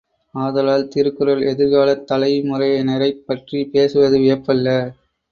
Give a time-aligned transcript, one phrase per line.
[0.35, 4.67] ஆதலால் திருக்குறள் எதிர்காலத் தலைமுறையினரைப் பற்றிப் பேசுவது வியப்பல்ல.